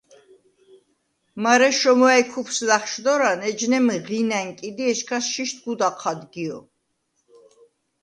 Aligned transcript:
მარე 1.43 1.69
შომვა̈ჲ 1.79 2.21
ქუფს 2.31 2.57
ლა̈ხშდორან, 2.67 3.39
ეჯნემ 3.49 3.87
ღინ 4.07 4.29
ა̈ნკიდ 4.39 4.77
ი 4.81 4.85
ეჩქას 4.91 5.25
შიშდ 5.33 5.57
გუდ 5.63 5.79
აჴად 5.87 6.21
გიო. 6.33 6.59